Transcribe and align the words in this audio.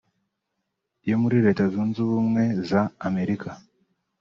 yo 1.09 1.15
muri 1.21 1.37
Leta 1.45 1.63
Zunze 1.71 1.97
Ubumwe 2.05 2.43
za 2.69 2.81
Amerika 3.07 3.49